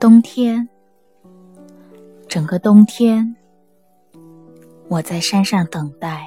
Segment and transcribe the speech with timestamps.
[0.00, 0.66] 冬天，
[2.26, 3.36] 整个冬天，
[4.88, 6.26] 我在山上等待。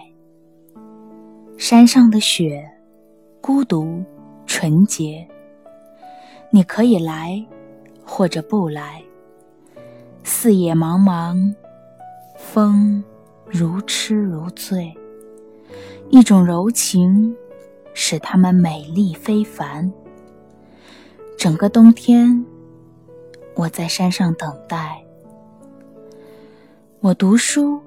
[1.57, 2.69] 山上的雪，
[3.41, 4.03] 孤独
[4.45, 5.27] 纯洁。
[6.51, 7.43] 你可以来，
[8.05, 9.03] 或者不来。
[10.23, 11.55] 四野茫茫，
[12.37, 13.03] 风
[13.47, 14.95] 如痴如醉，
[16.11, 17.35] 一种柔情
[17.95, 19.91] 使它们美丽非凡。
[21.35, 22.45] 整个冬天。
[23.63, 25.01] 我在山上等待，
[26.99, 27.79] 我读书、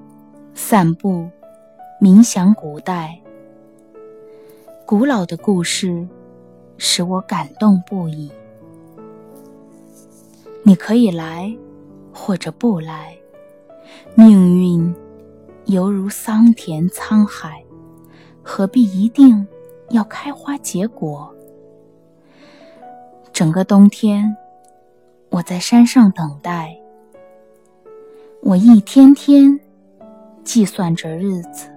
[0.55, 1.29] 散步、
[2.01, 3.21] 冥想古代、
[4.87, 6.09] 古老的故事，
[6.79, 8.33] 使我感动不已。
[10.63, 11.55] 你可以来，
[12.11, 13.15] 或者不来。
[14.15, 14.95] 命运
[15.67, 17.63] 犹如桑田沧海，
[18.43, 19.47] 何必一定
[19.91, 21.31] 要开花结果？
[23.31, 24.35] 整个冬天。
[25.37, 26.75] 我在山上等待，
[28.41, 29.61] 我一天天
[30.43, 31.69] 计算着日子，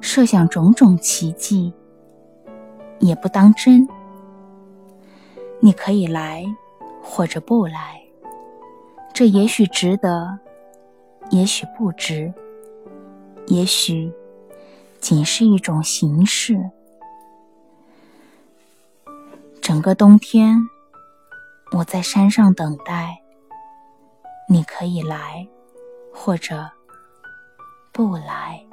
[0.00, 1.72] 设想种种奇迹，
[2.98, 3.88] 也不当真。
[5.60, 6.44] 你可以来，
[7.00, 8.02] 或者不来，
[9.14, 10.40] 这也许值得，
[11.30, 12.34] 也许不值，
[13.46, 14.12] 也许
[15.00, 16.68] 仅是一种形式。
[19.62, 20.58] 整个冬天。
[21.78, 23.16] 我在山上等待，
[24.48, 25.46] 你可以来，
[26.12, 26.68] 或者
[27.92, 28.67] 不来。